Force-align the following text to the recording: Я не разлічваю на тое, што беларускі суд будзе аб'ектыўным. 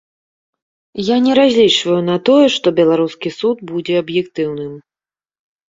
Я 1.09 1.17
не 1.25 1.33
разлічваю 1.39 1.99
на 2.09 2.17
тое, 2.31 2.47
што 2.55 2.67
беларускі 2.81 3.35
суд 3.39 3.57
будзе 3.75 3.93
аб'ектыўным. 4.03 4.73